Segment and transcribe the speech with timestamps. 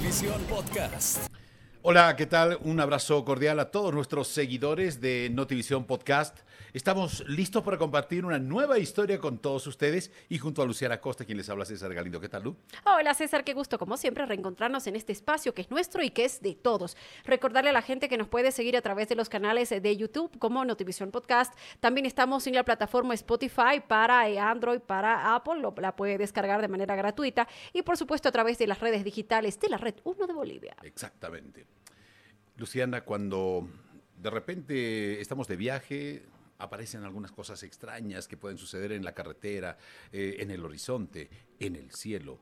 [0.00, 1.26] Notivisión Podcast.
[1.82, 2.58] Hola, ¿qué tal?
[2.62, 6.38] Un abrazo cordial a todos nuestros seguidores de Notivisión Podcast.
[6.72, 11.24] Estamos listos para compartir una nueva historia con todos ustedes y junto a Luciana Costa,
[11.24, 12.20] quien les habla César Galindo.
[12.20, 12.56] ¿Qué tal, Lu?
[12.84, 16.24] Hola, César, qué gusto, como siempre, reencontrarnos en este espacio que es nuestro y que
[16.24, 16.96] es de todos.
[17.24, 20.38] Recordarle a la gente que nos puede seguir a través de los canales de YouTube
[20.38, 21.54] como Notivisión Podcast.
[21.80, 26.60] También estamos en la plataforma Spotify para eh, Android, para Apple, lo, la puede descargar
[26.60, 29.96] de manera gratuita y, por supuesto, a través de las redes digitales de la Red
[30.04, 30.76] 1 de Bolivia.
[30.82, 31.66] Exactamente.
[32.56, 33.68] Luciana, cuando
[34.16, 36.22] de repente estamos de viaje,
[36.60, 39.76] aparecen algunas cosas extrañas que pueden suceder en la carretera,
[40.12, 41.28] eh, en el horizonte,
[41.58, 42.40] en el cielo.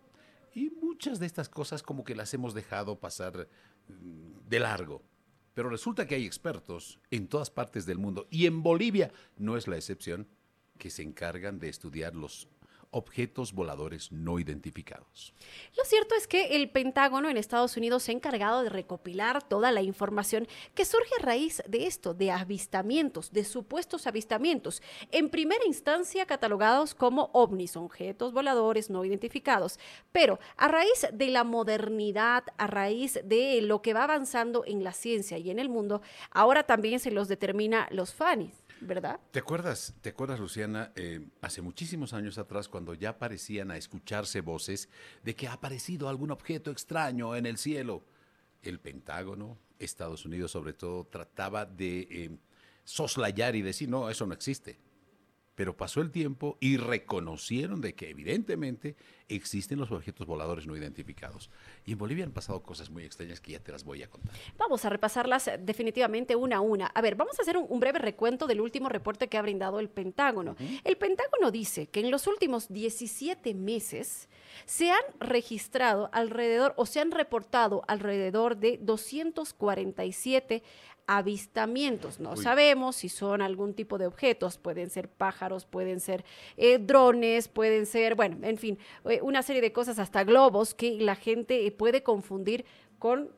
[0.54, 3.48] Y muchas de estas cosas como que las hemos dejado pasar
[3.88, 5.02] mm, de largo.
[5.54, 9.66] Pero resulta que hay expertos en todas partes del mundo, y en Bolivia no es
[9.66, 10.28] la excepción,
[10.78, 12.48] que se encargan de estudiar los
[12.90, 15.34] objetos voladores no identificados.
[15.76, 19.72] Lo cierto es que el Pentágono en Estados Unidos se ha encargado de recopilar toda
[19.72, 25.64] la información que surge a raíz de esto, de avistamientos, de supuestos avistamientos, en primera
[25.66, 29.78] instancia catalogados como ovnis, objetos voladores no identificados,
[30.12, 34.92] pero a raíz de la modernidad, a raíz de lo que va avanzando en la
[34.92, 38.67] ciencia y en el mundo, ahora también se los determina los FANIs.
[38.80, 39.20] ¿Verdad?
[39.30, 44.40] ¿Te acuerdas, te acuerdas Luciana, eh, hace muchísimos años atrás, cuando ya parecían a escucharse
[44.40, 44.88] voces
[45.22, 48.04] de que ha aparecido algún objeto extraño en el cielo?
[48.62, 52.38] El Pentágono, Estados Unidos sobre todo, trataba de eh,
[52.84, 54.78] soslayar y decir, no, eso no existe.
[55.58, 58.94] Pero pasó el tiempo y reconocieron de que evidentemente
[59.26, 61.50] existen los objetos voladores no identificados.
[61.84, 64.36] Y en Bolivia han pasado cosas muy extrañas que ya te las voy a contar.
[64.56, 66.86] Vamos a repasarlas eh, definitivamente una a una.
[66.86, 69.88] A ver, vamos a hacer un, breve recuento del último reporte que ha brindado el
[69.88, 70.54] Pentágono.
[70.84, 74.28] El Pentágono dice que en los últimos 17 meses
[74.64, 80.62] se han registrado alrededor o se han reportado alrededor de 247
[81.08, 82.20] avistamientos.
[82.20, 86.24] No sabemos si son algún tipo de objetos, pueden ser pájaros, pueden ser
[86.58, 91.00] eh, drones, pueden ser, bueno, en fin, eh, una serie de cosas, hasta globos que
[91.00, 92.66] la gente eh, puede confundir
[92.98, 93.30] con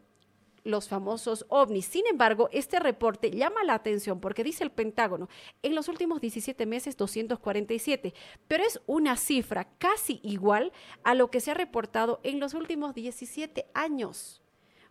[0.65, 1.87] los famosos ovnis.
[1.87, 5.29] Sin embargo, este reporte llama la atención porque dice el Pentágono,
[5.63, 8.13] en los últimos 17 meses 247,
[8.49, 10.73] pero es una cifra casi igual
[11.05, 14.43] a lo que se ha reportado en los últimos 17 años.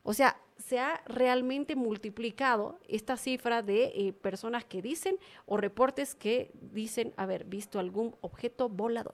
[0.10, 6.16] O sea, se ha realmente multiplicado esta cifra de eh, personas que dicen o reportes
[6.16, 9.14] que dicen haber visto algún objeto volador.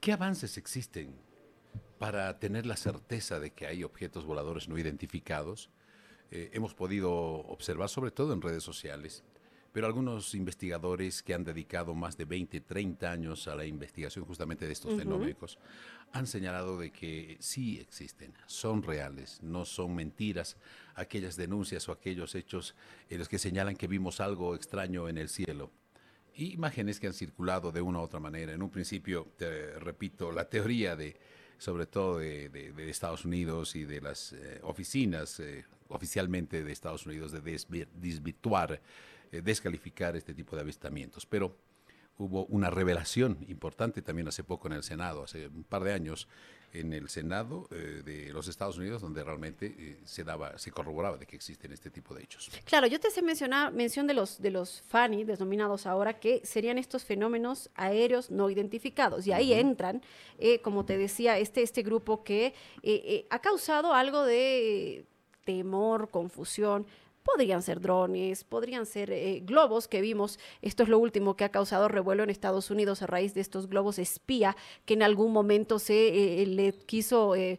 [0.00, 1.14] ¿Qué avances existen
[1.98, 5.70] para tener la certeza de que hay objetos voladores no identificados?
[6.32, 9.22] Eh, hemos podido observar, sobre todo en redes sociales,
[9.72, 14.66] pero algunos investigadores que han dedicado más de 20, 30 años a la investigación justamente
[14.66, 15.58] de estos fenómenos
[16.12, 20.58] han señalado de que sí existen, son reales, no son mentiras
[20.94, 22.74] aquellas denuncias o aquellos hechos
[23.08, 25.70] en los que señalan que vimos algo extraño en el cielo.
[26.34, 28.52] Y imágenes que han circulado de una u otra manera.
[28.52, 31.16] En un principio, te repito, la teoría de,
[31.58, 37.32] sobre todo de, Estados Unidos y de las eh, oficinas eh, oficialmente de Estados Unidos
[37.32, 37.40] de
[37.94, 38.80] desvirtuar
[39.40, 41.24] descalificar este tipo de avistamientos.
[41.26, 41.56] Pero
[42.18, 46.28] hubo una revelación importante también hace poco en el Senado, hace un par de años,
[46.72, 51.18] en el Senado eh, de los Estados Unidos, donde realmente eh, se daba, se corroboraba
[51.18, 52.50] de que existen este tipo de hechos.
[52.64, 56.78] Claro, yo te sé mencionar mención de los de los FANI, denominados ahora, que serían
[56.78, 59.26] estos fenómenos aéreos no identificados.
[59.26, 60.02] Y ahí entran,
[60.62, 62.54] como te decía, este, este grupo que
[63.28, 65.04] ha causado algo de
[65.44, 66.86] temor, confusión,
[67.22, 70.38] Podrían ser drones, podrían ser eh, globos que vimos.
[70.60, 73.68] Esto es lo último que ha causado revuelo en Estados Unidos a raíz de estos
[73.68, 77.58] globos espía que en algún momento se eh, le quiso eh,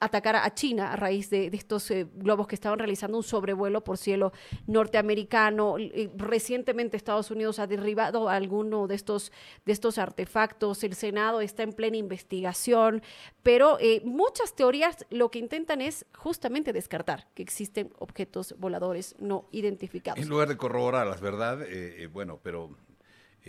[0.00, 3.98] atacar a China a raíz de, estos eh, globos que estaban realizando un sobrevuelo por
[3.98, 4.32] cielo
[4.66, 5.76] norteamericano.
[6.16, 9.32] Recientemente Estados Unidos ha derribado alguno de estos,
[9.64, 10.84] de estos artefactos.
[10.84, 13.02] El Senado está en plena investigación,
[13.42, 19.46] pero eh, muchas teorías lo que intentan es justamente descartar que existen objetos voladores no
[19.50, 20.20] identificados.
[20.20, 22.76] En lugar de corroborar las verdad, eh, bueno, pero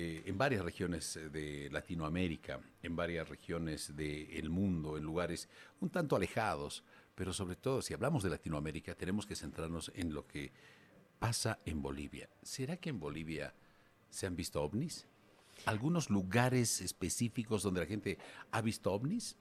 [0.01, 5.49] eh, en varias regiones eh, de Latinoamérica, en varias regiones del mundo, en lugares
[5.81, 6.85] un tanto alejados,
[7.15, 10.53] pero sobre todo si hablamos de Latinoamérica tenemos que centrarnos en lo que
[11.19, 12.29] pasa en Bolivia.
[12.41, 13.53] ¿Será que en Bolivia
[14.09, 15.05] se han visto ovnis?
[15.65, 18.17] ¿Algunos lugares específicos donde la gente
[18.51, 19.35] ha visto ovnis?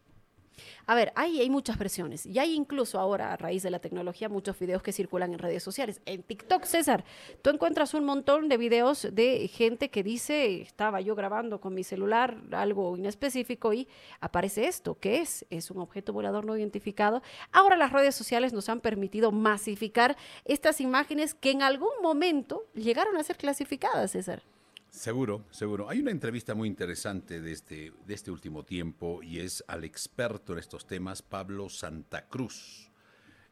[0.87, 4.29] A ver, hay, hay muchas versiones y hay incluso ahora, a raíz de la tecnología,
[4.29, 6.01] muchos videos que circulan en redes sociales.
[6.07, 7.05] En TikTok, César,
[7.43, 11.85] tú encuentras un montón de videos de gente que dice, estaba yo grabando con mi
[11.85, 13.89] celular algo inespecífico y
[14.21, 15.47] aparece esto, ¿qué es?
[15.51, 17.23] Es un objeto volador no identificado.
[17.53, 23.17] Ahora las redes sociales nos han permitido masificar estas imágenes que en algún momento llegaron
[23.17, 24.43] a ser clasificadas, César.
[24.91, 25.89] Seguro, seguro.
[25.89, 30.55] Hay una entrevista muy interesante de este, de este último tiempo y es al experto
[30.55, 32.91] en estos temas, Pablo Santa Cruz.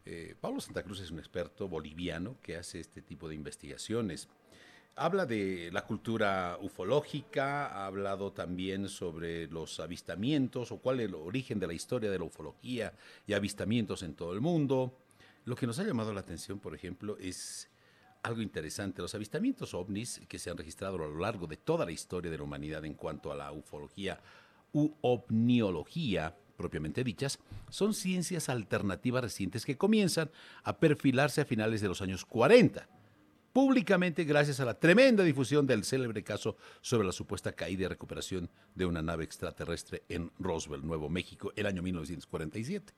[0.06, 4.28] Eh, Pablo Santa Cruz es un experto boliviano que hace este tipo de investigaciones.
[4.94, 11.16] Habla de la cultura ufológica, ha hablado también sobre los avistamientos o cuál es el
[11.16, 12.94] origen de la historia de la ufología
[13.26, 14.96] y avistamientos en todo el mundo.
[15.44, 17.68] Lo que nos ha llamado la atención, por ejemplo, es
[18.22, 19.02] algo interesante.
[19.02, 22.38] Los avistamientos ovnis que se han registrado a lo largo de toda la historia de
[22.38, 24.20] la humanidad en cuanto a la ufología
[24.72, 27.38] u ovniología propiamente dichas,
[27.70, 30.30] son ciencias alternativas recientes que comienzan
[30.64, 32.88] a perfilarse a finales de los años 40,
[33.52, 38.50] públicamente gracias a la tremenda difusión del célebre caso sobre la supuesta caída y recuperación
[38.74, 42.92] de una nave extraterrestre en Roswell, Nuevo México, el año 1947.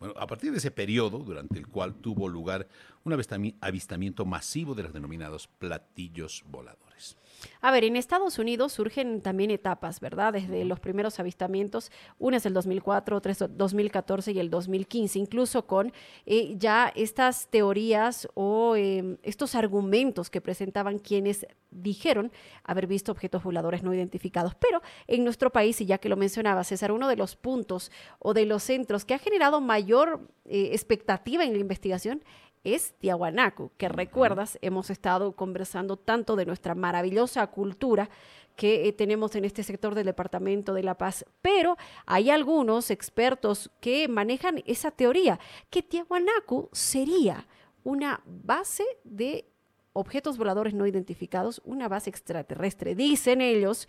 [0.00, 2.66] Bueno, a partir de ese periodo, durante el cual tuvo lugar
[3.04, 3.12] un
[3.60, 7.18] avistamiento masivo de los denominados platillos voladores.
[7.60, 10.32] A ver, en Estados Unidos surgen también etapas, ¿verdad?
[10.32, 15.18] Desde los primeros avistamientos, una es el 2004, otra es el 2014 y el 2015,
[15.18, 15.92] incluso con
[16.26, 22.32] eh, ya estas teorías o em, estos argumentos que presentaban quienes dijeron
[22.64, 24.54] haber visto objetos voladores no identificados.
[24.54, 28.34] Pero en nuestro país, y ya que lo mencionaba César, uno de los puntos o
[28.34, 32.22] de los centros que ha generado mayor eh, expectativa en la investigación
[32.64, 38.10] es Tiahuanaco, que recuerdas, hemos estado conversando tanto de nuestra maravillosa cultura
[38.56, 43.70] que eh, tenemos en este sector del Departamento de La Paz, pero hay algunos expertos
[43.80, 45.40] que manejan esa teoría,
[45.70, 47.46] que Tiahuanaco sería
[47.82, 49.46] una base de
[49.94, 53.88] objetos voladores no identificados, una base extraterrestre, dicen ellos,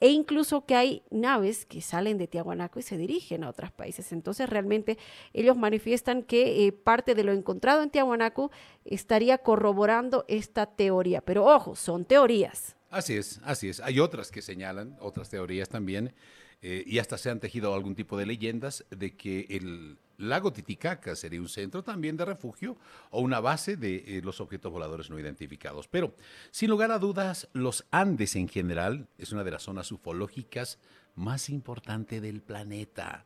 [0.00, 4.12] e incluso que hay naves que salen de Tiahuanaco y se dirigen a otros países.
[4.12, 4.98] Entonces realmente
[5.32, 8.50] ellos manifiestan que eh, parte de lo encontrado en Tiahuanaco
[8.84, 11.20] estaría corroborando esta teoría.
[11.20, 12.76] Pero ojo, son teorías.
[12.90, 13.80] Así es, así es.
[13.80, 16.14] Hay otras que señalan, otras teorías también,
[16.62, 21.14] eh, y hasta se han tejido algún tipo de leyendas de que el lago Titicaca
[21.14, 22.76] sería un centro también de refugio
[23.10, 25.88] o una base de eh, los objetos voladores no identificados.
[25.88, 26.14] Pero,
[26.50, 30.78] sin lugar a dudas, los Andes en general es una de las zonas ufológicas
[31.14, 33.24] más importantes del planeta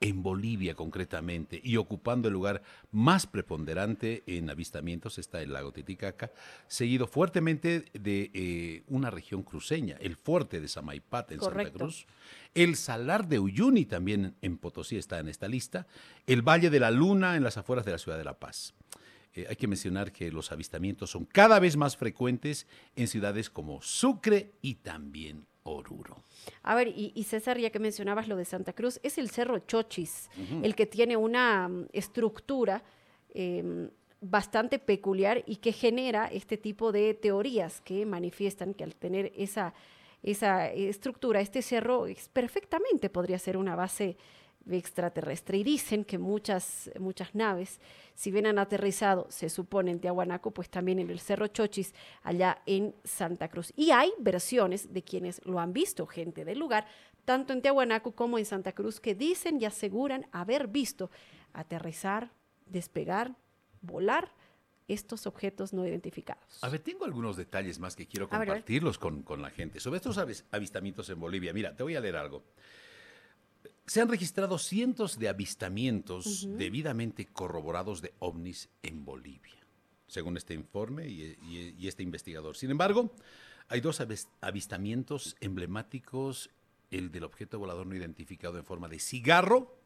[0.00, 2.62] en Bolivia concretamente, y ocupando el lugar
[2.92, 6.30] más preponderante en avistamientos está el lago Titicaca,
[6.66, 12.06] seguido fuertemente de eh, una región cruceña, el fuerte de Samaipat en Santa Cruz,
[12.54, 15.86] el salar de Uyuni también en Potosí está en esta lista,
[16.26, 18.74] el Valle de la Luna en las afueras de la ciudad de La Paz.
[19.34, 22.66] Eh, hay que mencionar que los avistamientos son cada vez más frecuentes
[22.96, 26.16] en ciudades como Sucre y también Oruro.
[26.62, 30.30] A ver, y, César, ya que mencionabas lo de Santa Cruz, es el Cerro Chochis,
[30.62, 32.82] el que tiene una mm, estructura
[33.34, 39.32] em, bastante peculiar y que genera este tipo de teorías que manifiestan que al tener
[39.36, 39.74] esa,
[40.22, 44.16] esa estructura, este cerro perfectamente podría ser una base
[44.70, 45.58] extraterrestre.
[45.58, 47.80] Y dicen que muchas, muchas naves,
[48.14, 52.62] si bien han aterrizado, se supone en Tiahuanaco, pues también en el Cerro Chochis, allá
[52.66, 53.72] en Santa Cruz.
[53.76, 56.86] Y hay versiones de quienes lo han visto, gente del lugar,
[57.24, 61.10] tanto en Tiahuanaco como en Santa Cruz, que dicen y aseguran haber visto
[61.52, 62.30] aterrizar,
[62.66, 63.36] despegar,
[63.80, 64.32] volar
[64.88, 66.58] estos objetos no identificados.
[66.62, 70.18] A ver, tengo algunos detalles más que quiero compartirlos Con, con, la gente sobre estos
[70.50, 71.52] avistamientos en Bolivia.
[71.52, 72.44] Mira, te voy a leer algo.
[73.86, 79.66] Se han registrado cientos de avistamientos debidamente corroborados de ovnis en Bolivia,
[80.06, 82.56] según este informe y, este investigador.
[82.56, 83.14] Sin embargo,
[83.68, 84.02] hay dos
[84.40, 86.50] avistamientos emblemáticos,
[86.90, 89.78] el del objeto volador no identificado en forma de cigarro,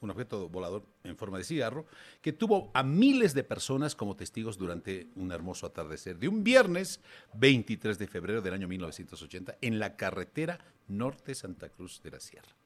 [0.00, 1.86] un objeto volador en forma de cigarro,
[2.20, 7.00] que tuvo a miles de personas como testigos durante un hermoso atardecer de un viernes
[7.34, 12.58] 23 de febrero del año 1980 en la carretera norte Santa Cruz de la Sierra.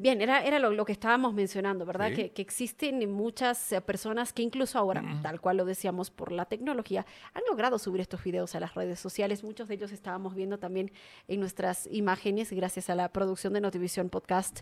[0.00, 2.12] Bien, era, era lo, que estábamos mencionando, ¿verdad?
[2.12, 7.04] Que, existen muchas eh, personas que incluso ahora, tal cual lo decíamos por la tecnología,
[7.34, 9.42] han logrado subir estos videos a las redes sociales.
[9.42, 10.92] Muchos de ellos estábamos viendo también
[11.26, 14.60] en nuestras imágenes, gracias a la producción de Notivisión Podcast,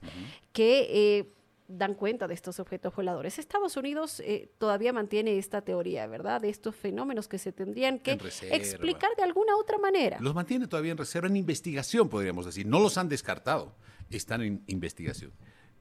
[0.54, 1.32] que eh,
[1.68, 3.38] dan cuenta de estos objetos voladores.
[3.38, 6.40] Estados Unidos eh, todavía mantiene esta teoría, ¿verdad?
[6.40, 10.18] De estos fenómenos que se tendrían que explicar de alguna otra manera.
[10.20, 12.66] Los mantiene todavía en reserva, en investigación, podríamos decir.
[12.66, 13.74] No los han descartado
[14.10, 15.32] están en investigación.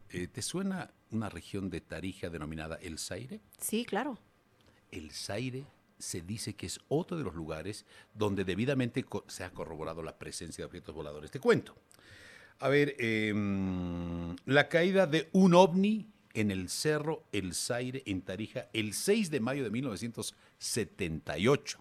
[0.10, 3.42] eh, ¿te suena una región de Tarija denominada El Zaire?
[3.60, 4.18] Sí, claro.
[4.92, 5.66] El Zaire
[5.98, 10.62] se dice que es otro de los lugares donde debidamente se ha corroborado la presencia
[10.62, 11.32] de objetos voladores.
[11.32, 11.76] Te cuento.
[12.60, 18.68] A ver, em, la caída de un ovni en el cerro El Zaire, en Tarija,
[18.74, 21.80] el 6 de mayo de 1978.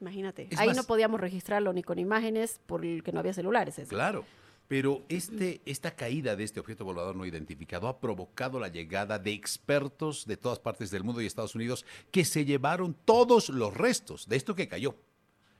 [0.00, 3.80] Imagínate, ahí no podíamos registrarlo ni con imágenes porque no había celulares.
[3.88, 4.26] Claro,
[4.68, 9.32] pero este, esta caída de este objeto volador no identificado ha provocado la llegada de
[9.32, 14.28] expertos de todas partes del mundo y Estados Unidos que se llevaron todos los restos
[14.28, 14.96] de esto que cayó.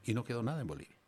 [0.04, 0.98] Y no quedó nada en Bolivia.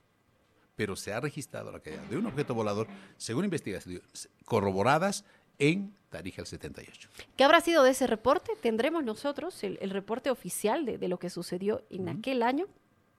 [0.79, 5.25] Pero se ha registrado la caída de un objeto volador, según investigaciones corroboradas,
[5.59, 7.09] en Tarija el 78.
[7.37, 8.53] ¿Qué habrá sido de ese reporte?
[8.63, 12.67] ¿Tendremos nosotros el, reporte oficial de, lo que sucedió en aquel año?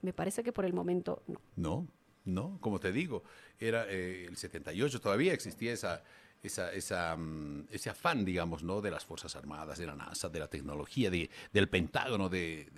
[0.02, 1.42] Me parece que por el momento no.
[1.58, 1.88] No,
[2.24, 3.24] no, como te digo,
[3.60, 6.02] era eh, el 78, todavía existía esa,
[6.42, 8.82] esa, esa, mm, ese afán, digamos, ¿no?
[8.82, 12.70] de las Fuerzas Armadas, de la NASA, de la tecnología, de, del Pentágono, de,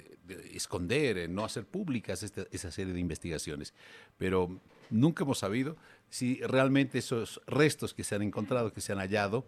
[0.54, 3.74] esconder, eh, no hacer públicas esa serie de investigaciones.
[4.18, 5.76] Pero nunca hemos sabido
[6.10, 9.46] si realmente esos restos que se han encontrado, que se han hallado,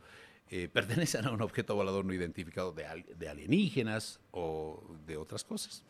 [0.49, 5.83] eh, pertenecen a un objeto volador no identificado de, alienígenas o de otras cosas.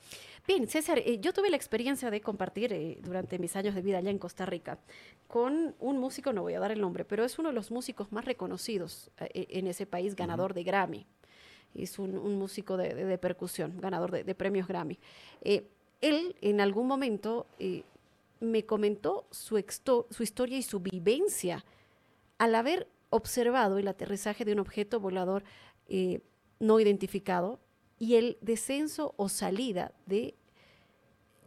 [0.48, 3.98] Bien, César, eh, yo tuve la experiencia de compartir eh, durante mis años de vida
[3.98, 4.80] allá en Costa Rica
[5.28, 8.12] con un músico, no voy a dar el nombre, pero es uno de los músicos
[8.12, 11.06] más reconocidos en ese país, ganador de Grammy.
[11.74, 15.00] Es un, músico de, percusión, ganador de, premios Grammy.
[15.42, 17.48] él en algún momento
[18.42, 19.64] me comentó su,
[20.12, 21.66] su historia y su vivencia
[22.38, 25.44] al haber observado el aterrizaje de un objeto volador
[25.88, 26.22] eh,
[26.60, 27.60] no identificado
[28.00, 30.36] y el descenso o salida de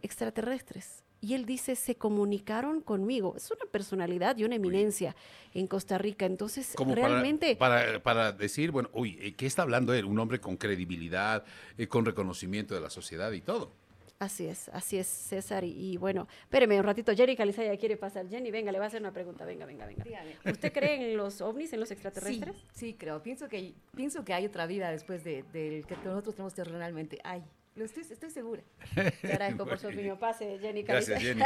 [0.02, 1.02] extraterrestres.
[1.20, 3.34] Y él dice, se comunicaron conmigo.
[3.36, 5.16] Es una personalidad y una eminencia
[5.54, 6.26] en Costa Rica.
[6.26, 7.56] Entonces, realmente...
[7.56, 10.04] Para, para, decir, bueno, uy, eh, ¿qué está hablando él?
[10.04, 11.44] Un hombre con credibilidad,
[11.78, 13.72] eh, con reconocimiento de la sociedad y todo.
[14.18, 15.62] Así es, así es, César.
[15.64, 18.26] Y, bueno, espéreme un ratito, Jenny Calizaya quiere pasar.
[18.28, 19.44] Jenny, venga, le va a hacer una pregunta.
[19.44, 20.04] Venga, venga, venga.
[20.44, 22.56] ¿Usted cree en los ovnis, en los extraterrestres?
[22.72, 23.22] Sí, creo.
[23.22, 27.18] Pienso que, pienso que hay otra vida después del que nosotros tenemos terrenalmente.
[27.24, 27.42] Hay.
[27.76, 28.62] Lo estoy, estoy segura.
[28.94, 30.18] Te agradezco por su opinión.
[30.18, 30.82] Pase, Jenny.
[30.82, 31.42] Gracias, Jenny.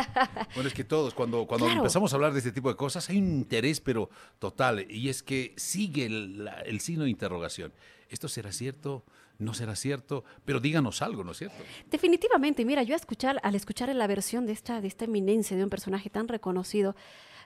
[0.55, 3.19] Bueno, es que todos, cuando, cuando empezamos a hablar de este tipo de cosas, hay
[3.19, 4.09] un interés, pero
[4.39, 7.73] total, y es que sigue el, el signo de interrogación.
[8.09, 9.05] ¿Esto será cierto?
[9.41, 11.57] no será cierto, pero díganos algo, ¿no es cierto?
[11.91, 15.71] Definitivamente, mira, yo escuchar, al escuchar la versión de esta, de esta eminencia de un
[15.71, 16.95] personaje tan reconocido,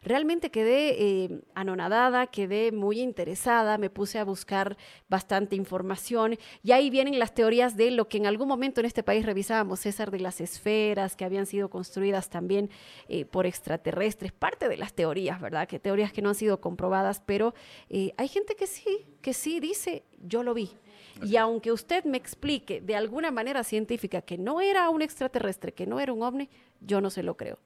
[0.05, 4.77] realmente quedé eh, anonadada, quedé muy interesada, me puse a buscar
[5.09, 9.03] bastante información y ahí vienen las teorías de lo que en algún momento en este
[9.03, 12.71] país revisábamos, César, de las esferas que habían sido construidas también
[13.09, 15.67] eh, por extraterrestres, parte de las teorías, ¿verdad?
[15.67, 17.55] Que teorías que no han sido comprobadas, pero
[17.89, 20.71] eh, hay gente que sí, que sí dice, yo lo vi,
[21.23, 25.87] y aunque usted me explique de alguna manera científica que no era un extraterrestre, que
[25.87, 26.49] no era un ovni,
[26.81, 27.59] yo no se lo creo.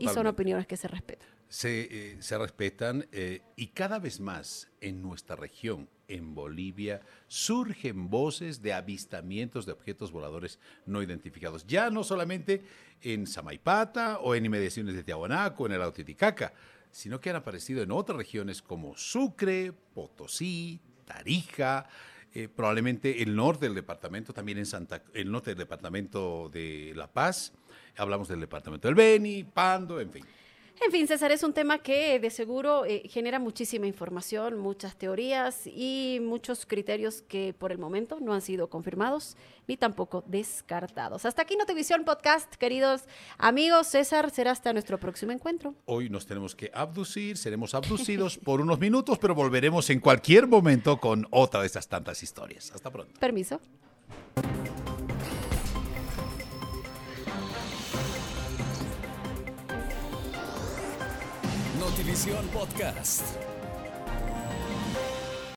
[0.00, 1.28] Y son opiniones que se respetan.
[1.52, 8.08] Se, eh, se respetan eh, y cada vez más en nuestra región, en Bolivia, surgen
[8.08, 11.66] voces de avistamientos de objetos voladores no identificados.
[11.66, 12.62] Ya no solamente
[13.02, 16.54] en Samaipata o en inmediaciones de Tiahuanaco, en el Autiticaca,
[16.90, 21.86] sino que han aparecido en otras regiones como Sucre, Potosí, Tarija,
[22.34, 27.12] eh, probablemente el norte del departamento, también en Santa, el norte del departamento de La
[27.12, 27.52] Paz,
[27.98, 30.24] hablamos del departamento del Beni, Pando, en fin.
[30.84, 35.64] En fin, César, es un tema que de seguro eh, genera muchísima información, muchas teorías
[35.66, 39.36] y muchos criterios que por el momento no han sido confirmados
[39.68, 41.24] ni tampoco descartados.
[41.24, 43.02] Hasta aquí Notivisión Podcast, queridos
[43.38, 43.86] amigos.
[43.86, 45.76] César, será hasta nuestro próximo encuentro.
[45.84, 50.98] Hoy nos tenemos que abducir, seremos abducidos por unos minutos, pero volveremos en cualquier momento
[50.98, 52.72] con otra de esas tantas historias.
[52.74, 53.20] Hasta pronto.
[53.20, 53.60] Permiso.
[62.02, 63.51] Notivisión Podcast.